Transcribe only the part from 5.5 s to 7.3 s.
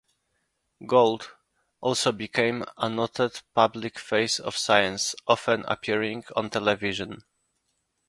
appearing on television.